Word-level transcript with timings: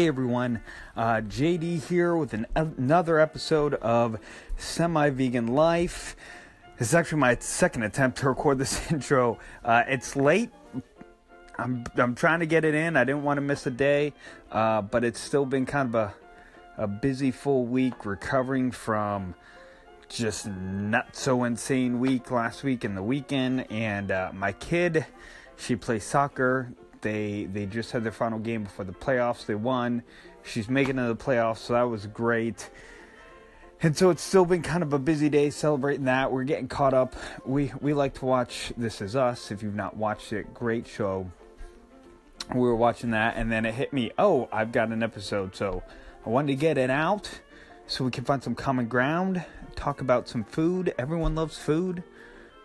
Hey 0.00 0.08
everyone, 0.08 0.62
uh, 0.96 1.16
JD 1.16 1.86
here 1.88 2.16
with 2.16 2.32
an, 2.32 2.46
another 2.54 3.20
episode 3.20 3.74
of 3.74 4.18
Semi 4.56 5.10
Vegan 5.10 5.48
Life. 5.48 6.16
This 6.78 6.88
is 6.88 6.94
actually 6.94 7.18
my 7.18 7.36
second 7.38 7.82
attempt 7.82 8.16
to 8.20 8.28
record 8.30 8.56
this 8.56 8.90
intro. 8.90 9.38
Uh, 9.62 9.82
it's 9.86 10.16
late. 10.16 10.48
I'm 11.58 11.84
I'm 11.96 12.14
trying 12.14 12.40
to 12.40 12.46
get 12.46 12.64
it 12.64 12.74
in. 12.74 12.96
I 12.96 13.04
didn't 13.04 13.24
want 13.24 13.36
to 13.36 13.42
miss 13.42 13.66
a 13.66 13.70
day, 13.70 14.14
uh, 14.50 14.80
but 14.80 15.04
it's 15.04 15.20
still 15.20 15.44
been 15.44 15.66
kind 15.66 15.94
of 15.94 15.94
a 15.94 16.14
a 16.78 16.86
busy 16.86 17.30
full 17.30 17.66
week 17.66 18.06
recovering 18.06 18.70
from 18.70 19.34
just 20.08 20.46
not 20.46 21.14
so 21.14 21.44
insane 21.44 22.00
week 22.00 22.30
last 22.30 22.62
week 22.62 22.84
and 22.84 22.96
the 22.96 23.02
weekend. 23.02 23.70
And 23.70 24.10
uh, 24.10 24.30
my 24.32 24.52
kid, 24.52 25.04
she 25.58 25.76
plays 25.76 26.04
soccer 26.04 26.72
they 27.02 27.44
they 27.44 27.66
just 27.66 27.92
had 27.92 28.04
their 28.04 28.12
final 28.12 28.38
game 28.38 28.64
before 28.64 28.84
the 28.84 28.92
playoffs. 28.92 29.46
They 29.46 29.54
won. 29.54 30.02
She's 30.42 30.68
making 30.68 30.98
it 30.98 31.02
to 31.02 31.08
the 31.08 31.16
playoffs, 31.16 31.58
so 31.58 31.74
that 31.74 31.82
was 31.82 32.06
great. 32.06 32.70
And 33.82 33.96
so 33.96 34.10
it's 34.10 34.22
still 34.22 34.44
been 34.44 34.62
kind 34.62 34.82
of 34.82 34.92
a 34.92 34.98
busy 34.98 35.30
day 35.30 35.48
celebrating 35.48 36.04
that. 36.04 36.30
We're 36.30 36.44
getting 36.44 36.68
caught 36.68 36.92
up. 36.92 37.16
We 37.46 37.72
we 37.80 37.94
like 37.94 38.14
to 38.14 38.26
watch 38.26 38.72
This 38.76 39.00
Is 39.00 39.16
Us. 39.16 39.50
If 39.50 39.62
you've 39.62 39.74
not 39.74 39.96
watched 39.96 40.32
it, 40.32 40.52
great 40.52 40.86
show. 40.86 41.30
We 42.54 42.60
were 42.60 42.76
watching 42.76 43.12
that, 43.12 43.36
and 43.36 43.50
then 43.50 43.64
it 43.64 43.74
hit 43.74 43.92
me. 43.92 44.10
Oh, 44.18 44.48
I've 44.52 44.72
got 44.72 44.88
an 44.88 45.02
episode, 45.02 45.54
so 45.54 45.82
I 46.26 46.30
wanted 46.30 46.48
to 46.48 46.56
get 46.56 46.76
it 46.78 46.90
out 46.90 47.40
so 47.86 48.04
we 48.04 48.10
can 48.10 48.24
find 48.24 48.42
some 48.42 48.54
common 48.54 48.86
ground. 48.86 49.44
Talk 49.76 50.00
about 50.00 50.28
some 50.28 50.44
food. 50.44 50.92
Everyone 50.98 51.34
loves 51.34 51.58
food, 51.58 52.02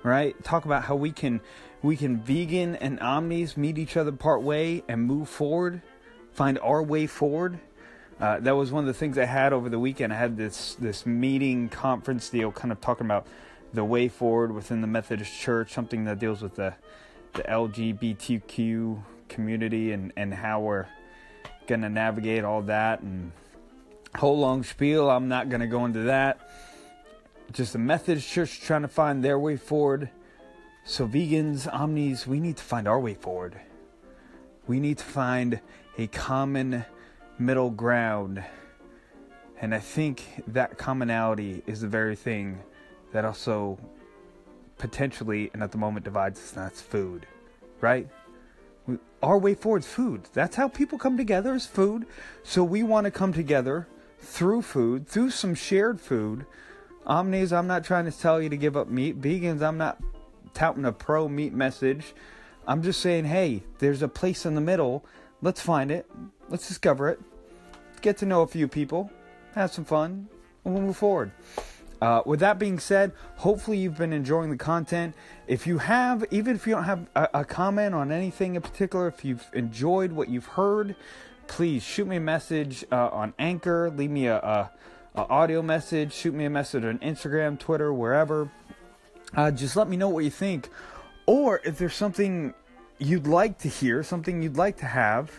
right? 0.06 0.42
Talk 0.44 0.66
about 0.66 0.84
how 0.84 0.96
we 0.96 1.12
can 1.12 1.42
we 1.82 1.98
can 1.98 2.22
vegan 2.22 2.76
and 2.76 3.00
omnis 3.00 3.58
meet 3.58 3.78
each 3.78 3.98
other 3.98 4.12
part 4.12 4.44
way 4.44 4.84
and 4.88 5.04
move 5.04 5.28
forward, 5.28 5.82
find 6.32 6.58
our 6.60 6.82
way 6.82 7.08
forward. 7.08 7.60
Uh, 8.20 8.40
that 8.40 8.56
was 8.56 8.72
one 8.72 8.84
of 8.84 8.88
the 8.88 8.94
things 8.94 9.18
I 9.18 9.26
had 9.26 9.52
over 9.52 9.68
the 9.68 9.80
weekend. 9.80 10.14
I 10.14 10.18
had 10.18 10.38
this 10.38 10.76
this 10.76 11.06
meeting 11.06 11.70
conference 11.70 12.30
deal, 12.30 12.52
kind 12.52 12.72
of 12.72 12.80
talking 12.80 13.06
about 13.06 13.28
the 13.74 13.84
way 13.84 14.08
forward 14.08 14.54
within 14.54 14.82
the 14.82 14.88
Methodist 14.88 15.38
Church, 15.38 15.74
something 15.74 16.06
that 16.06 16.20
deals 16.20 16.42
with 16.42 16.56
the 16.56 16.76
the 17.34 17.42
LGBTQ 17.44 19.02
community 19.28 19.92
and 19.92 20.14
and 20.16 20.34
how 20.34 20.62
we're 20.62 20.86
gonna 21.68 21.90
navigate 21.90 22.44
all 22.44 22.62
that 22.62 23.02
and 23.02 23.32
whole 24.16 24.38
long 24.38 24.64
spiel. 24.64 25.10
I'm 25.10 25.28
not 25.28 25.50
gonna 25.50 25.68
go 25.68 25.84
into 25.84 26.04
that. 26.04 26.40
Just 27.52 27.74
the 27.74 27.80
Methodist 27.80 28.30
Church 28.30 28.62
trying 28.62 28.82
to 28.82 28.88
find 28.88 29.24
their 29.24 29.40
way 29.40 29.56
forward 29.58 30.10
so, 30.88 31.08
vegans, 31.08 31.68
omnis, 31.74 32.28
we 32.28 32.40
need 32.40 32.58
to 32.58 32.64
find 32.64 32.88
our 32.88 33.00
way 33.00 33.16
forward. 33.16 33.60
We 34.68 34.80
need 34.80 35.00
to 35.00 35.04
find 35.04 35.60
a 35.98 36.06
common 36.06 36.86
middle 37.40 37.72
ground. 37.72 38.44
And 39.60 39.74
I 39.74 39.80
think 39.80 40.44
that 40.46 40.78
commonality 40.78 41.64
is 41.66 41.82
the 41.82 41.88
very 41.88 42.16
thing 42.16 42.60
that 43.14 43.26
also 43.26 43.80
potentially 44.78 45.50
and 45.56 45.64
at 45.64 45.72
the 45.72 45.80
moment 45.80 46.06
divides 46.06 46.40
us, 46.40 46.54
and 46.54 46.64
that's 46.64 46.82
food, 46.82 47.26
right? 47.82 48.08
Our 49.24 49.40
way 49.40 49.56
forward 49.56 49.82
is 49.82 49.88
food. 49.88 50.30
That's 50.34 50.56
how 50.56 50.68
people 50.68 51.00
come 51.00 51.18
together 51.18 51.56
is 51.56 51.66
food. 51.66 52.06
So 52.44 52.64
we 52.64 52.84
want 52.84 53.06
to 53.06 53.12
come 53.12 53.34
together 53.34 53.88
through 54.20 54.62
food, 54.62 55.08
through 55.08 55.32
some 55.32 55.56
shared 55.56 56.00
food. 56.00 56.46
Omnis, 57.06 57.52
I'm 57.52 57.68
not 57.68 57.84
trying 57.84 58.06
to 58.06 58.12
tell 58.12 58.42
you 58.42 58.50
to 58.50 58.58
give 58.58 58.76
up 58.76 58.88
meat. 58.88 59.22
Vegans, 59.22 59.62
I'm 59.62 59.78
not 59.78 60.02
touting 60.54 60.86
a 60.86 60.92
pro 60.92 61.28
meat 61.28 61.54
message. 61.54 62.14
I'm 62.68 62.82
just 62.82 63.00
saying, 63.02 63.26
hey, 63.26 63.62
there's 63.78 64.02
a 64.02 64.08
place 64.08 64.46
in 64.46 64.56
the 64.56 64.62
middle. 64.62 65.06
Let's 65.42 65.62
find 65.62 65.92
it. 65.92 66.10
Let's 66.50 66.68
discover 66.68 67.10
it. 67.10 67.20
Get 68.02 68.18
to 68.18 68.26
know 68.26 68.42
a 68.42 68.48
few 68.48 68.68
people. 68.68 69.12
Have 69.54 69.72
some 69.72 69.86
fun. 69.86 70.28
And 70.64 70.74
we'll 70.74 70.84
move 70.84 70.98
forward. 70.98 71.32
Uh, 72.02 72.22
with 72.26 72.40
that 72.40 72.60
being 72.60 72.80
said, 72.80 73.12
hopefully 73.38 73.78
you've 73.78 73.98
been 73.98 74.14
enjoying 74.14 74.50
the 74.50 74.58
content. 74.58 75.16
If 75.48 75.66
you 75.66 75.78
have, 75.78 76.26
even 76.32 76.56
if 76.56 76.68
you 76.68 76.74
don't 76.74 76.84
have 76.84 77.08
a, 77.16 77.30
a 77.36 77.46
comment 77.46 77.96
on 77.96 78.12
anything 78.12 78.56
in 78.56 78.62
particular, 78.62 79.08
if 79.08 79.24
you've 79.24 79.46
enjoyed 79.54 80.12
what 80.12 80.30
you've 80.30 80.46
heard, 80.46 80.96
please 81.48 81.84
shoot 81.84 82.08
me 82.08 82.18
a 82.18 82.22
message 82.22 82.84
uh, 82.92 83.10
on 83.10 83.34
Anchor. 83.40 83.92
Leave 83.92 84.10
me 84.10 84.28
a, 84.28 84.38
a, 84.38 84.72
a 85.16 85.28
audio 85.30 85.62
message. 85.62 86.14
Shoot 86.14 86.34
me 86.34 86.46
a 86.46 86.50
message 86.50 86.84
on 86.84 87.00
Instagram, 87.00 87.58
Twitter, 87.58 87.94
wherever. 87.94 88.52
Uh, 89.34 89.52
just 89.52 89.76
let 89.76 89.88
me 89.88 89.98
know 89.98 90.10
what 90.10 90.24
you 90.24 90.30
think. 90.30 90.70
Or 91.26 91.62
if 91.64 91.78
there's 91.78 91.96
something 91.96 92.54
you'd 92.98 93.28
like 93.28 93.58
to 93.60 93.68
hear, 93.68 94.04
something 94.04 94.42
you'd 94.42 94.58
like 94.58 94.78
to 94.78 94.86
have 94.86 95.32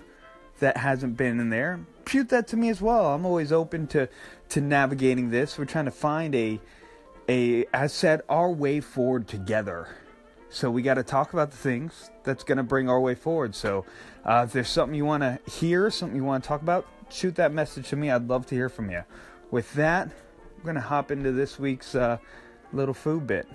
that 0.61 0.79
hasn't 0.79 1.17
been 1.17 1.39
in 1.39 1.51
there, 1.51 1.81
shoot 2.07 2.29
that 2.31 2.49
to 2.49 2.57
me 2.57 2.71
as 2.71 2.81
well. 2.81 3.15
I'm 3.15 3.27
always 3.27 3.53
open 3.53 3.87
to, 3.89 4.09
to 4.51 4.61
navigating 4.61 5.31
this. 5.31 5.59
We're 5.59 5.67
trying 5.67 5.85
to 5.85 5.91
find 5.91 6.35
a, 6.35 6.61
a, 7.29 7.67
as 7.75 7.93
said, 7.93 8.23
our 8.29 8.51
way 8.51 8.81
forward 8.81 9.29
together. 9.29 9.89
So 10.49 10.71
we 10.71 10.81
got 10.81 10.95
to 10.95 11.03
talk 11.03 11.35
about 11.35 11.51
the 11.51 11.57
things 11.57 12.11
that's 12.25 12.45
going 12.45 12.57
to 12.57 12.65
bring 12.65 12.89
our 12.89 13.01
way 13.01 13.15
forward. 13.15 13.55
So 13.55 13.85
uh, 14.25 14.45
if 14.47 14.53
there's 14.53 14.71
something 14.71 14.95
you 14.95 15.05
want 15.05 15.23
to 15.23 15.39
hear, 15.51 15.91
something 15.91 16.17
you 16.17 16.25
want 16.25 16.43
to 16.43 16.49
talk 16.49 16.63
about, 16.63 16.87
shoot 17.11 17.35
that 17.35 17.53
message 17.53 17.89
to 17.91 17.97
me. 17.97 18.11
I'd 18.11 18.27
love 18.27 18.47
to 18.47 18.55
hear 18.55 18.71
from 18.71 18.91
you. 18.91 19.03
With 19.51 19.73
that, 19.75 20.09
I'm 20.57 20.62
going 20.65 20.75
to 20.75 20.81
hop 20.81 21.12
into 21.12 21.31
this 21.31 21.59
week's 21.59 21.95
uh, 21.95 22.19
little 22.73 22.95
food 22.95 23.27
bit. 23.27 23.47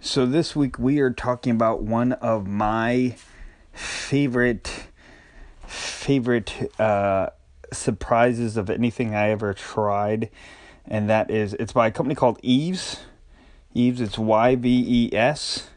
So, 0.00 0.24
this 0.24 0.54
week 0.54 0.78
we 0.78 1.00
are 1.00 1.10
talking 1.10 1.52
about 1.52 1.82
one 1.82 2.12
of 2.12 2.46
my 2.46 3.16
favorite, 3.72 4.86
favorite 5.66 6.70
uh, 6.78 7.30
surprises 7.72 8.56
of 8.56 8.70
anything 8.70 9.14
I 9.14 9.30
ever 9.30 9.52
tried. 9.52 10.30
And 10.84 11.10
that 11.10 11.30
is, 11.30 11.54
it's 11.54 11.72
by 11.72 11.88
a 11.88 11.90
company 11.90 12.14
called 12.14 12.38
Yves. 12.42 13.00
Yves, 13.74 14.00
it's 14.00 14.18
Y 14.18 14.54
V 14.54 14.84
E 14.86 15.16
S. 15.16 15.70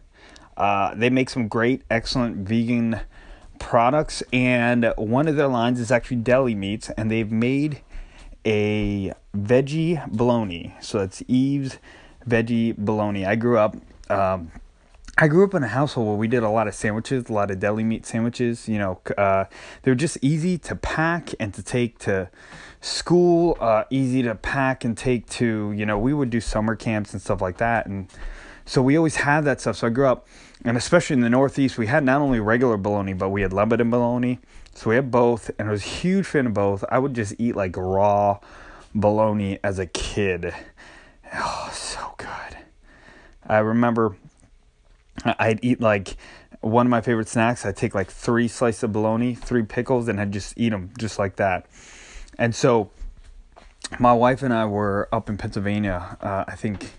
Uh, 0.59 0.93
they 0.93 1.09
make 1.09 1.29
some 1.29 1.47
great, 1.47 1.83
excellent 1.89 2.47
vegan 2.47 2.99
products. 3.57 4.21
And 4.31 4.93
one 4.97 5.27
of 5.27 5.35
their 5.35 5.47
lines 5.47 5.79
is 5.79 5.91
actually 5.91 6.17
deli 6.17 6.55
meats. 6.55 6.89
And 6.91 7.09
they've 7.09 7.31
made 7.31 7.81
a 8.45 9.13
veggie 9.35 10.07
bologna. 10.11 10.75
So, 10.81 10.99
it's 10.99 11.21
Yves 11.27 11.77
veggie 12.27 12.77
bologna. 12.77 13.25
I 13.25 13.35
grew 13.35 13.57
up 13.57 13.75
um, 14.09 14.51
I 15.21 15.27
grew 15.27 15.43
up 15.43 15.53
in 15.53 15.63
a 15.63 15.67
household 15.67 16.07
where 16.07 16.15
we 16.15 16.29
did 16.29 16.43
a 16.43 16.49
lot 16.49 16.69
of 16.69 16.75
sandwiches, 16.75 17.25
a 17.27 17.33
lot 17.33 17.51
of 17.51 17.59
deli 17.59 17.83
meat 17.83 18.05
sandwiches. 18.05 18.69
You 18.69 18.77
know, 18.77 19.01
uh, 19.17 19.45
they're 19.81 19.93
just 19.93 20.17
easy 20.21 20.57
to 20.59 20.77
pack 20.77 21.31
and 21.41 21.53
to 21.55 21.61
take 21.61 21.99
to 21.99 22.29
school, 22.79 23.57
uh, 23.59 23.83
easy 23.89 24.23
to 24.23 24.35
pack 24.35 24.85
and 24.85 24.97
take 24.97 25.27
to, 25.31 25.73
you 25.73 25.85
know, 25.85 25.99
we 25.99 26.13
would 26.13 26.29
do 26.29 26.39
summer 26.39 26.73
camps 26.73 27.11
and 27.11 27.21
stuff 27.21 27.41
like 27.41 27.57
that. 27.57 27.85
And 27.85 28.07
so 28.63 28.81
we 28.81 28.95
always 28.95 29.17
had 29.17 29.41
that 29.41 29.59
stuff. 29.59 29.75
So 29.75 29.87
I 29.87 29.89
grew 29.89 30.07
up, 30.07 30.25
and 30.65 30.75
especially 30.77 31.15
in 31.15 31.21
the 31.21 31.29
Northeast, 31.29 31.77
we 31.77 31.87
had 31.87 32.03
not 32.03 32.21
only 32.21 32.39
regular 32.39 32.77
bologna, 32.77 33.13
but 33.13 33.29
we 33.29 33.41
had 33.41 33.53
Lebanon 33.53 33.89
bologna. 33.89 34.39
So 34.73 34.89
we 34.89 34.95
had 34.95 35.11
both, 35.11 35.49
and 35.57 35.67
I 35.67 35.71
was 35.71 35.81
a 35.81 35.87
huge 35.87 36.25
fan 36.25 36.47
of 36.47 36.53
both. 36.53 36.83
I 36.89 36.99
would 36.99 37.13
just 37.13 37.33
eat 37.37 37.55
like 37.55 37.75
raw 37.77 38.39
bologna 38.93 39.59
as 39.63 39.79
a 39.79 39.85
kid. 39.85 40.53
Oh, 41.33 41.69
so 41.73 42.13
good. 42.17 42.57
I 43.47 43.59
remember 43.59 44.15
I'd 45.23 45.59
eat 45.63 45.81
like 45.81 46.17
one 46.61 46.85
of 46.85 46.89
my 46.89 47.01
favorite 47.01 47.27
snacks. 47.27 47.65
I'd 47.65 47.77
take 47.77 47.95
like 47.95 48.11
three 48.11 48.47
slices 48.47 48.83
of 48.83 48.91
bologna, 48.91 49.35
three 49.35 49.63
pickles, 49.63 50.07
and 50.07 50.19
I'd 50.19 50.31
just 50.31 50.53
eat 50.57 50.69
them 50.69 50.91
just 50.97 51.19
like 51.19 51.37
that. 51.37 51.67
And 52.37 52.53
so 52.53 52.89
my 53.99 54.13
wife 54.13 54.43
and 54.43 54.53
I 54.53 54.65
were 54.65 55.09
up 55.11 55.29
in 55.29 55.37
Pennsylvania. 55.37 56.17
Uh, 56.21 56.45
I 56.47 56.55
think 56.55 56.91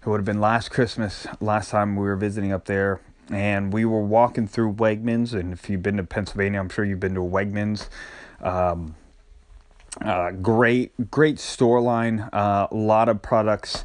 it 0.00 0.08
would 0.08 0.18
have 0.18 0.24
been 0.24 0.40
last 0.40 0.70
Christmas, 0.70 1.26
last 1.40 1.70
time 1.70 1.96
we 1.96 2.04
were 2.04 2.16
visiting 2.16 2.52
up 2.52 2.66
there. 2.66 3.00
And 3.30 3.72
we 3.72 3.84
were 3.84 4.02
walking 4.02 4.48
through 4.48 4.74
Wegmans. 4.74 5.38
And 5.38 5.52
if 5.52 5.68
you've 5.68 5.82
been 5.82 5.98
to 5.98 6.04
Pennsylvania, 6.04 6.60
I'm 6.60 6.70
sure 6.70 6.84
you've 6.84 7.00
been 7.00 7.14
to 7.14 7.20
Wegmans. 7.20 7.88
Um, 8.40 8.94
uh, 10.00 10.30
great, 10.30 11.10
great 11.10 11.38
store 11.38 11.80
line. 11.80 12.28
A 12.32 12.36
uh, 12.36 12.68
lot 12.70 13.10
of 13.10 13.20
products 13.20 13.84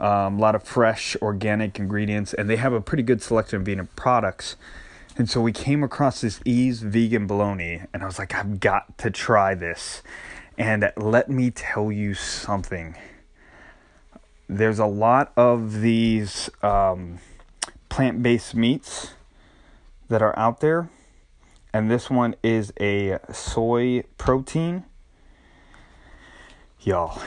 um, 0.00 0.38
a 0.38 0.40
lot 0.40 0.54
of 0.54 0.62
fresh 0.62 1.14
organic 1.20 1.78
ingredients, 1.78 2.32
and 2.32 2.48
they 2.48 2.56
have 2.56 2.72
a 2.72 2.80
pretty 2.80 3.02
good 3.02 3.22
selection 3.22 3.58
of 3.58 3.66
vegan 3.66 3.88
products. 3.96 4.56
And 5.16 5.28
so 5.28 5.40
we 5.42 5.52
came 5.52 5.84
across 5.84 6.22
this 6.22 6.40
Yves 6.46 6.80
vegan 6.80 7.26
bologna, 7.26 7.82
and 7.92 8.02
I 8.02 8.06
was 8.06 8.18
like, 8.18 8.34
I've 8.34 8.60
got 8.60 8.96
to 8.98 9.10
try 9.10 9.54
this. 9.54 10.02
And 10.56 10.90
let 10.96 11.28
me 11.28 11.50
tell 11.50 11.92
you 11.92 12.14
something. 12.14 12.96
There's 14.52 14.80
a 14.80 14.86
lot 14.86 15.32
of 15.36 15.80
these 15.80 16.50
um, 16.60 17.20
plant 17.88 18.20
based 18.20 18.52
meats 18.52 19.12
that 20.08 20.22
are 20.22 20.36
out 20.36 20.58
there, 20.58 20.90
and 21.72 21.88
this 21.88 22.10
one 22.10 22.34
is 22.42 22.72
a 22.80 23.20
soy 23.32 24.02
protein. 24.18 24.86
Y'all, 26.80 27.22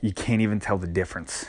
you 0.00 0.12
can't 0.12 0.40
even 0.40 0.60
tell 0.60 0.78
the 0.78 0.86
difference 0.86 1.46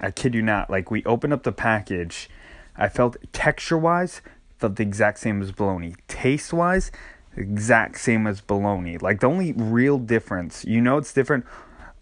I 0.00 0.10
kid 0.10 0.34
you 0.34 0.42
not. 0.42 0.68
Like 0.68 0.90
we 0.90 1.04
opened 1.04 1.32
up 1.32 1.44
the 1.44 1.52
package, 1.52 2.28
I 2.76 2.88
felt 2.88 3.16
texture 3.32 3.78
wise, 3.78 4.20
felt 4.58 4.74
the 4.74 4.82
exact 4.82 5.20
same 5.20 5.42
as 5.42 5.52
bologna. 5.52 5.94
Taste 6.08 6.52
wise, 6.52 6.90
exact 7.36 8.00
same 8.00 8.26
as 8.26 8.40
bologna. 8.40 8.98
Like 8.98 9.20
the 9.20 9.28
only 9.28 9.52
real 9.52 9.98
difference, 9.98 10.64
you 10.64 10.80
know, 10.80 10.98
it's 10.98 11.12
different 11.12 11.46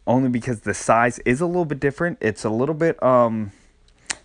only 0.08 0.28
because 0.28 0.60
the 0.60 0.74
size 0.74 1.20
is 1.20 1.40
a 1.40 1.46
little 1.46 1.64
bit 1.64 1.78
different. 1.78 2.18
It's 2.20 2.44
a 2.44 2.50
little 2.50 2.74
bit 2.74 3.00
um 3.02 3.52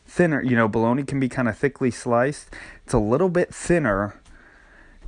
thinner. 0.08 0.42
You 0.42 0.56
know, 0.56 0.68
bologna 0.68 1.04
can 1.04 1.20
be 1.20 1.30
kind 1.30 1.48
of 1.48 1.56
thickly 1.56 1.92
sliced. 1.92 2.50
It's 2.84 2.94
a 2.94 3.00
little 3.00 3.30
bit 3.30 3.54
thinner 3.54 4.16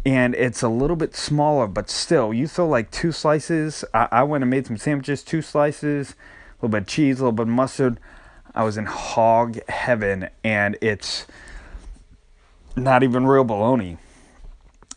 and 0.05 0.35
it's 0.35 0.61
a 0.61 0.69
little 0.69 0.95
bit 0.95 1.15
smaller, 1.15 1.65
but 1.67 1.89
still, 1.89 2.31
you 2.31 2.47
throw 2.47 2.67
like 2.67 2.91
two 2.91 3.11
slices. 3.11 3.83
I, 3.93 4.07
I 4.11 4.23
went 4.23 4.43
and 4.43 4.51
made 4.51 4.67
some 4.67 4.77
sandwiches, 4.77 5.23
two 5.23 5.41
slices, 5.41 6.11
a 6.11 6.65
little 6.65 6.79
bit 6.79 6.87
cheese, 6.87 7.19
a 7.19 7.23
little 7.23 7.31
bit 7.31 7.47
mustard. 7.47 7.99
I 8.53 8.63
was 8.63 8.77
in 8.77 8.85
hog 8.85 9.57
heaven, 9.67 10.29
and 10.43 10.77
it's 10.79 11.25
not 12.75 13.01
even 13.01 13.25
real 13.25 13.43
bologna. 13.43 13.97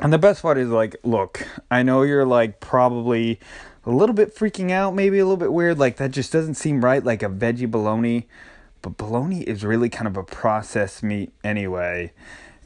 And 0.00 0.12
the 0.12 0.18
best 0.18 0.42
part 0.42 0.58
is 0.58 0.68
like, 0.68 0.94
look, 1.02 1.44
I 1.70 1.82
know 1.82 2.02
you're 2.02 2.26
like 2.26 2.60
probably 2.60 3.40
a 3.88 3.90
little 3.90 4.14
bit 4.14 4.36
freaking 4.36 4.70
out, 4.70 4.94
maybe 4.94 5.18
a 5.18 5.24
little 5.24 5.38
bit 5.38 5.52
weird. 5.52 5.78
Like 5.78 5.96
that 5.96 6.10
just 6.10 6.30
doesn't 6.30 6.54
seem 6.54 6.84
right, 6.84 7.02
like 7.02 7.22
a 7.22 7.28
veggie 7.28 7.70
bologna. 7.70 8.28
But 8.82 8.96
bologna 8.96 9.40
is 9.42 9.64
really 9.64 9.88
kind 9.88 10.06
of 10.06 10.16
a 10.16 10.22
processed 10.22 11.02
meat 11.02 11.32
anyway, 11.42 12.12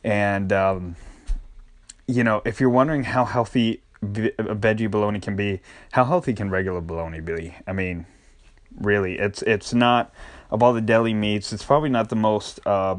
and 0.05 0.53
um, 0.53 0.97
you 2.07 2.23
know, 2.23 2.43
if 2.45 2.61
you're 2.61 2.69
wondering 2.69 3.05
how 3.05 3.25
healthy 3.25 3.83
a 4.03 4.07
veggie 4.07 4.91
bologna 4.91 5.21
can 5.21 5.37
be, 5.37 5.61
how 5.93 6.05
healthy 6.05 6.35
can 6.35 6.51
regular 6.51 6.81
bologna 6.81 7.21
be? 7.21 7.55
I 7.67 7.73
mean, 7.73 8.05
really, 8.79 9.19
it's 9.19 9.43
it's 9.43 9.73
not 9.73 10.13
of 10.51 10.63
all 10.63 10.75
the 10.75 10.83
deli 10.83 11.15
meats, 11.15 11.53
it's 11.53 11.65
probably 11.65 11.89
not 11.89 12.11
the 12.11 12.17
most 12.17 12.61
uh, 12.67 12.97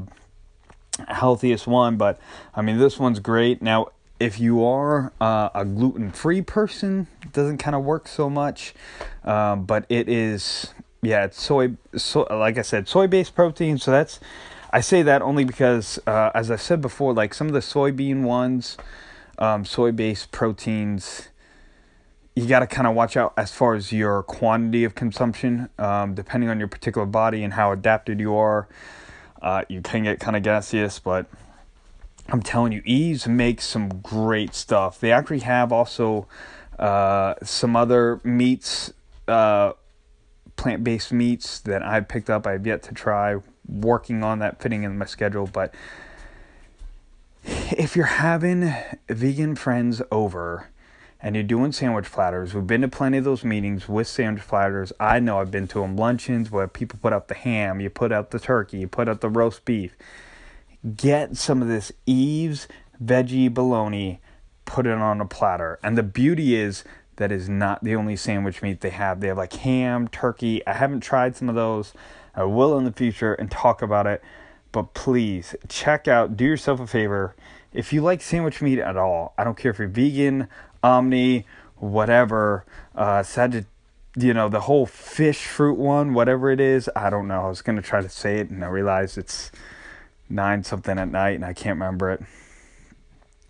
healthiest 1.07 1.67
one, 1.67 1.97
but 1.97 2.19
I 2.55 2.61
mean, 2.61 2.79
this 2.79 2.97
one's 2.97 3.19
great. 3.19 3.61
Now, 3.61 3.89
if 4.19 4.39
you 4.39 4.63
are 4.65 5.11
uh, 5.19 5.49
a 5.53 5.65
gluten 5.65 6.11
free 6.11 6.41
person, 6.41 7.07
doesn't 7.33 7.57
kind 7.57 7.75
of 7.75 7.83
work 7.83 8.07
so 8.07 8.29
much, 8.29 8.73
um, 9.23 9.65
but 9.65 9.85
it 9.89 10.07
is, 10.07 10.73
yeah, 11.01 11.25
it's 11.25 11.41
soy, 11.41 11.73
so 11.95 12.27
like 12.29 12.57
I 12.57 12.61
said, 12.61 12.87
soy 12.87 13.07
based 13.07 13.35
protein. 13.35 13.77
So 13.77 13.91
that's 13.91 14.19
I 14.73 14.81
say 14.81 15.03
that 15.03 15.21
only 15.21 15.43
because, 15.43 15.99
uh, 16.07 16.31
as 16.33 16.49
I 16.49 16.55
said 16.55 16.81
before, 16.81 17.13
like 17.13 17.35
some 17.35 17.45
of 17.45 17.53
the 17.53 17.59
soybean 17.59 18.23
ones, 18.23 18.75
um, 19.37 19.65
soy 19.65 19.91
based 19.91 20.31
proteins, 20.31 21.29
you 22.35 22.47
got 22.47 22.61
to 22.61 22.67
kind 22.67 22.87
of 22.87 22.95
watch 22.95 23.15
out 23.15 23.33
as 23.37 23.51
far 23.51 23.75
as 23.75 23.91
your 23.91 24.23
quantity 24.23 24.83
of 24.83 24.95
consumption, 24.95 25.69
um, 25.77 26.15
depending 26.15 26.49
on 26.49 26.57
your 26.57 26.67
particular 26.67 27.05
body 27.05 27.43
and 27.43 27.53
how 27.53 27.71
adapted 27.71 28.19
you 28.19 28.35
are. 28.35 28.67
Uh, 29.43 29.63
you 29.69 29.81
can 29.81 30.05
get 30.05 30.19
kind 30.19 30.35
of 30.35 30.41
gaseous, 30.41 30.97
but 30.97 31.27
I'm 32.29 32.41
telling 32.41 32.71
you, 32.71 32.81
Yves 32.83 33.27
makes 33.27 33.67
some 33.67 34.01
great 34.01 34.55
stuff. 34.55 34.99
They 34.99 35.11
actually 35.11 35.41
have 35.41 35.71
also 35.71 36.25
uh, 36.79 37.35
some 37.43 37.75
other 37.75 38.19
meats, 38.23 38.93
uh, 39.27 39.73
plant 40.55 40.83
based 40.83 41.11
meats 41.11 41.59
that 41.61 41.83
I've 41.83 42.07
picked 42.07 42.29
up. 42.29 42.47
I've 42.47 42.65
yet 42.65 42.83
to 42.83 42.93
try 42.93 43.37
working 43.67 44.23
on 44.23 44.39
that 44.39 44.61
fitting 44.61 44.83
in 44.83 44.97
my 44.97 45.05
schedule. 45.05 45.47
But 45.47 45.73
if 47.45 47.95
you're 47.95 48.05
having 48.05 48.73
vegan 49.09 49.55
friends 49.55 50.01
over 50.11 50.69
and 51.21 51.35
you're 51.35 51.43
doing 51.43 51.71
sandwich 51.71 52.11
platters, 52.11 52.53
we've 52.53 52.67
been 52.67 52.81
to 52.81 52.87
plenty 52.87 53.17
of 53.17 53.23
those 53.23 53.43
meetings 53.43 53.87
with 53.87 54.07
sandwich 54.07 54.45
platters. 54.47 54.91
I 54.99 55.19
know 55.19 55.39
I've 55.39 55.51
been 55.51 55.67
to 55.69 55.79
them 55.79 55.95
luncheons 55.95 56.51
where 56.51 56.67
people 56.67 56.99
put 57.01 57.13
out 57.13 57.27
the 57.27 57.35
ham, 57.35 57.79
you 57.79 57.89
put 57.89 58.11
out 58.11 58.31
the 58.31 58.39
turkey, 58.39 58.79
you 58.79 58.87
put 58.87 59.07
out 59.07 59.21
the 59.21 59.29
roast 59.29 59.65
beef. 59.65 59.95
Get 60.95 61.37
some 61.37 61.61
of 61.61 61.69
this 61.69 61.93
Yves 62.05 62.67
veggie 63.01 63.53
bologna, 63.53 64.19
put 64.65 64.85
it 64.85 64.97
on 64.97 65.21
a 65.21 65.25
platter. 65.25 65.79
And 65.83 65.97
the 65.97 66.03
beauty 66.03 66.55
is 66.55 66.83
that 67.17 67.31
is 67.31 67.47
not 67.47 67.83
the 67.83 67.95
only 67.95 68.15
sandwich 68.15 68.61
meat 68.61 68.81
they 68.81 68.89
have. 68.89 69.19
They 69.19 69.27
have 69.27 69.37
like 69.37 69.53
ham, 69.53 70.07
turkey. 70.07 70.65
I 70.65 70.73
haven't 70.73 71.01
tried 71.01 71.35
some 71.35 71.49
of 71.49 71.55
those. 71.55 71.93
I 72.35 72.43
will 72.43 72.77
in 72.77 72.85
the 72.85 72.91
future 72.91 73.33
and 73.33 73.51
talk 73.51 73.81
about 73.81 74.07
it. 74.07 74.23
But 74.71 74.93
please 74.95 75.55
check 75.69 76.07
out, 76.07 76.35
do 76.35 76.45
yourself 76.45 76.79
a 76.79 76.87
favor. 76.87 77.35
If 77.73 77.93
you 77.93 78.01
like 78.01 78.21
sandwich 78.21 78.61
meat 78.61 78.79
at 78.79 78.97
all, 78.97 79.33
I 79.37 79.43
don't 79.43 79.57
care 79.57 79.71
if 79.71 79.77
you're 79.77 79.87
vegan, 79.87 80.47
omni, 80.81 81.45
whatever, 81.77 82.65
uh, 82.95 83.23
said 83.23 83.65
you 84.15 84.33
know, 84.33 84.47
the 84.47 84.61
whole 84.61 84.85
fish 84.85 85.45
fruit 85.45 85.77
one, 85.77 86.13
whatever 86.13 86.51
it 86.51 86.59
is, 86.59 86.89
I 86.95 87.09
don't 87.09 87.27
know. 87.27 87.45
I 87.45 87.49
was 87.49 87.61
going 87.61 87.77
to 87.77 87.81
try 87.81 88.01
to 88.01 88.09
say 88.09 88.37
it 88.37 88.49
and 88.49 88.63
I 88.63 88.67
realized 88.67 89.17
it's 89.17 89.51
nine 90.29 90.63
something 90.63 90.99
at 90.99 91.09
night 91.09 91.35
and 91.35 91.45
I 91.45 91.53
can't 91.53 91.75
remember 91.75 92.11
it. 92.11 92.21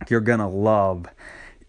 You're 0.10 0.22
to 0.40 0.48
love 0.48 1.08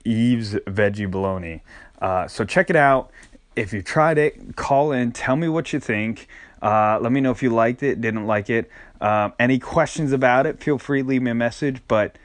Yves 0.04 0.54
Veggie 0.66 1.10
Bologna. 1.10 1.62
Uh, 2.00 2.26
so 2.28 2.44
check 2.44 2.70
it 2.70 2.76
out. 2.76 3.10
If 3.56 3.72
you 3.72 3.82
tried 3.82 4.18
it, 4.18 4.56
call 4.56 4.92
in, 4.92 5.12
tell 5.12 5.36
me 5.36 5.48
what 5.48 5.72
you 5.72 5.80
think. 5.80 6.26
Uh, 6.60 6.98
let 7.00 7.12
me 7.12 7.20
know 7.20 7.30
if 7.30 7.42
you 7.42 7.50
liked 7.50 7.82
it, 7.82 8.00
didn't 8.00 8.26
like 8.26 8.50
it. 8.50 8.70
Um, 9.00 9.32
any 9.38 9.58
questions 9.58 10.12
about 10.12 10.46
it, 10.46 10.62
feel 10.62 10.78
free 10.78 11.02
to 11.02 11.08
leave 11.08 11.22
me 11.22 11.30
a 11.30 11.34
message, 11.34 11.82
but 11.86 12.16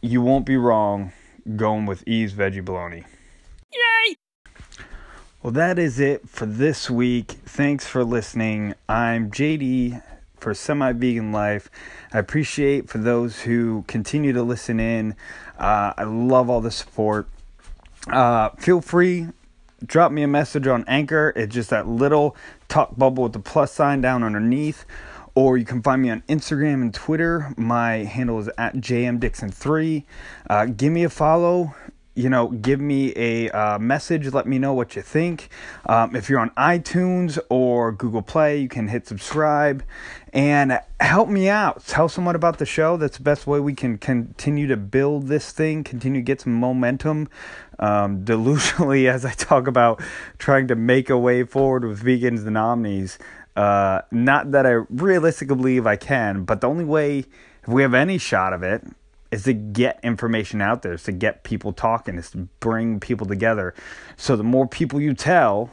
you 0.00 0.22
won't 0.22 0.46
be 0.46 0.56
wrong 0.56 1.12
going 1.56 1.86
with 1.86 2.02
Yves 2.06 2.32
Veggie 2.32 2.64
Bologna. 2.64 3.04
Yay! 3.72 4.16
Well, 5.42 5.52
that 5.52 5.78
is 5.78 6.00
it 6.00 6.28
for 6.28 6.46
this 6.46 6.90
week. 6.90 7.32
Thanks 7.44 7.86
for 7.86 8.04
listening. 8.04 8.74
I'm 8.88 9.30
JD 9.30 10.02
for 10.40 10.54
Semi 10.54 10.92
Vegan 10.92 11.32
Life. 11.32 11.70
I 12.12 12.18
appreciate 12.18 12.88
for 12.88 12.98
those 12.98 13.40
who 13.40 13.84
continue 13.86 14.32
to 14.32 14.42
listen 14.42 14.80
in. 14.80 15.14
Uh, 15.58 15.92
I 15.96 16.04
love 16.04 16.50
all 16.50 16.60
the 16.60 16.70
support. 16.70 17.28
Uh, 18.08 18.50
feel 18.50 18.80
free 18.80 19.28
drop 19.86 20.12
me 20.12 20.22
a 20.22 20.28
message 20.28 20.66
on 20.66 20.84
Anchor. 20.86 21.32
It's 21.36 21.54
just 21.54 21.70
that 21.70 21.88
little 21.88 22.36
talk 22.68 22.96
bubble 22.96 23.24
with 23.24 23.32
the 23.32 23.40
plus 23.40 23.72
sign 23.72 24.00
down 24.00 24.22
underneath. 24.22 24.84
Or 25.34 25.56
you 25.56 25.64
can 25.64 25.82
find 25.82 26.02
me 26.02 26.10
on 26.10 26.22
Instagram 26.28 26.82
and 26.82 26.92
Twitter. 26.92 27.54
My 27.56 27.98
handle 27.98 28.40
is 28.40 28.50
at 28.58 28.74
jmdixon3. 28.74 30.04
Uh, 30.48 30.66
give 30.66 30.92
me 30.92 31.04
a 31.04 31.08
follow 31.08 31.74
you 32.20 32.28
know, 32.28 32.48
give 32.48 32.80
me 32.80 33.12
a 33.16 33.50
uh, 33.50 33.78
message. 33.78 34.32
Let 34.32 34.46
me 34.46 34.58
know 34.58 34.74
what 34.74 34.94
you 34.94 35.02
think. 35.02 35.48
Um, 35.86 36.14
if 36.14 36.28
you're 36.28 36.38
on 36.38 36.50
iTunes 36.50 37.38
or 37.48 37.92
Google 37.92 38.22
Play, 38.22 38.58
you 38.58 38.68
can 38.68 38.88
hit 38.88 39.06
subscribe 39.06 39.82
and 40.32 40.78
help 41.00 41.28
me 41.28 41.48
out. 41.48 41.84
Tell 41.86 42.08
someone 42.08 42.36
about 42.36 42.58
the 42.58 42.66
show. 42.66 42.96
That's 42.96 43.16
the 43.16 43.22
best 43.22 43.46
way 43.46 43.58
we 43.60 43.74
can 43.74 43.98
continue 43.98 44.66
to 44.66 44.76
build 44.76 45.28
this 45.28 45.50
thing, 45.50 45.82
continue 45.82 46.20
to 46.20 46.24
get 46.24 46.42
some 46.42 46.54
momentum. 46.54 47.28
Um, 47.78 48.24
delusionally, 48.24 49.08
as 49.08 49.24
I 49.24 49.32
talk 49.32 49.66
about 49.66 50.02
trying 50.38 50.68
to 50.68 50.76
make 50.76 51.08
a 51.10 51.18
way 51.18 51.44
forward 51.44 51.84
with 51.84 52.02
vegans 52.02 52.46
and 52.46 52.58
omnis. 52.58 53.18
Uh, 53.56 54.02
not 54.10 54.52
that 54.52 54.66
I 54.66 54.70
realistically 54.90 55.56
believe 55.56 55.86
I 55.86 55.96
can, 55.96 56.44
but 56.44 56.60
the 56.60 56.68
only 56.68 56.84
way, 56.84 57.18
if 57.18 57.68
we 57.68 57.82
have 57.82 57.94
any 57.94 58.16
shot 58.18 58.52
of 58.52 58.62
it, 58.62 58.84
is 59.30 59.44
to 59.44 59.52
get 59.52 60.00
information 60.02 60.60
out 60.60 60.82
there, 60.82 60.94
is 60.94 61.04
to 61.04 61.12
get 61.12 61.44
people 61.44 61.72
talking, 61.72 62.16
is 62.16 62.30
to 62.32 62.48
bring 62.58 63.00
people 63.00 63.26
together. 63.26 63.74
So 64.16 64.36
the 64.36 64.44
more 64.44 64.66
people 64.66 65.00
you 65.00 65.14
tell, 65.14 65.70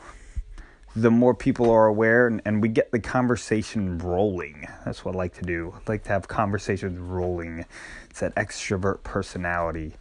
the 0.96 1.12
more 1.12 1.36
people 1.36 1.70
are 1.70 1.86
aware 1.86 2.26
and, 2.28 2.42
and 2.44 2.62
we 2.62 2.70
get 2.70 2.92
the 2.92 3.00
conversation 3.00 4.00
rolling. 4.00 4.68
That's 4.84 5.06
what 5.06 5.16
I 5.16 5.18
like 5.18 5.36
to 5.36 5.44
do. 5.44 5.74
I 5.76 5.92
like 5.92 6.04
to 6.04 6.10
have 6.10 6.28
conversations 6.28 6.98
rolling. 6.98 7.66
It's 8.10 8.20
that 8.20 8.34
extrovert 8.36 9.04
personality. 9.04 9.94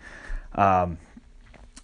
Um, 0.55 0.99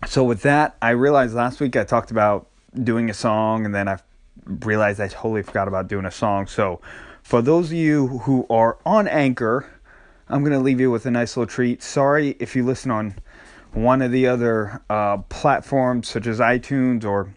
so 0.07 0.25
with 0.25 0.43
that, 0.43 0.77
I 0.81 0.91
realized 0.91 1.35
last 1.35 1.61
week 1.61 1.77
I 1.77 1.85
talked 1.85 2.11
about 2.11 2.49
doing 2.83 3.11
a 3.11 3.15
song 3.15 3.67
and 3.67 3.75
then 3.75 3.87
I 3.87 3.99
realized 4.47 4.99
I 5.01 5.09
totally 5.09 5.43
forgot 5.43 5.69
about 5.69 5.89
doing 5.89 6.07
a 6.07 6.11
song. 6.11 6.47
So 6.47 6.81
for 7.23 7.43
those 7.43 7.67
of 7.67 7.75
you 7.75 8.19
who 8.19 8.47
are 8.49 8.79
on 8.85 9.07
Anchor, 9.09 9.71
I'm 10.33 10.41
going 10.41 10.55
to 10.55 10.61
leave 10.61 10.81
you 10.81 10.91
with 10.91 11.05
a 11.05 11.11
nice 11.11 11.37
little 11.37 11.47
treat. 11.47 11.83
Sorry 11.83 12.37
if 12.41 12.57
you 12.57 12.65
listen 12.65 12.91
on 12.91 13.17
one 13.75 14.01
of 14.01 14.11
the 14.11 14.27
other 14.27 14.81
uh, 14.89 15.19
platforms 15.19 16.09
such 16.09 16.27
as 16.27 16.39
iTunes 16.39 17.05
or 17.05 17.35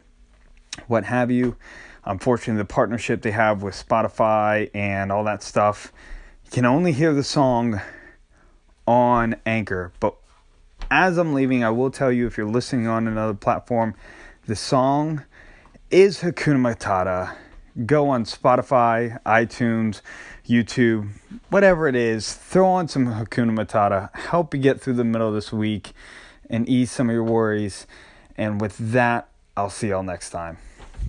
what 0.88 1.04
have 1.04 1.30
you. 1.30 1.58
Unfortunately, 2.06 2.58
the 2.58 2.64
partnership 2.64 3.22
they 3.22 3.32
have 3.32 3.62
with 3.62 3.74
Spotify 3.76 4.72
and 4.74 5.12
all 5.12 5.26
that 5.26 5.44
stuff, 5.44 5.92
you 6.46 6.52
can 6.52 6.64
only 6.64 6.94
hear 6.94 7.14
the 7.14 7.24
song 7.24 7.82
on 8.88 9.36
Anchor. 9.46 9.92
But 10.00 10.16
as 10.90 11.18
I'm 11.18 11.34
leaving, 11.34 11.66
I 11.66 11.72
will 11.72 11.92
tell 11.92 12.14
you 12.14 12.26
if 12.28 12.38
you're 12.38 12.48
listening 12.48 12.88
on 12.88 13.10
another 13.10 13.34
platform, 13.34 13.94
the 14.46 14.56
song 14.56 15.26
is 15.92 16.22
Hakuna 16.22 16.76
Matata. 16.78 17.36
Go 17.86 18.08
on 18.08 18.24
Spotify, 18.24 19.22
iTunes, 19.24 20.00
YouTube, 20.48 21.10
whatever 21.50 21.88
it 21.88 21.96
is, 21.96 22.34
throw 22.34 22.68
on 22.68 22.88
some 22.88 23.08
Hakuna 23.08 23.52
Matata, 23.52 24.16
help 24.16 24.54
you 24.54 24.60
get 24.60 24.80
through 24.80 24.94
the 24.94 25.04
middle 25.04 25.28
of 25.28 25.34
this 25.34 25.52
week 25.52 25.94
and 26.50 26.68
ease 26.70 26.92
some 26.92 27.10
of 27.10 27.14
your 27.14 27.24
worries. 27.24 27.88
And 28.38 28.62
with 28.62 28.78
that, 28.78 29.30
I'll 29.58 29.70
see 29.70 29.90
y'all 29.90 30.04
next 30.04 30.30
time. 30.30 30.58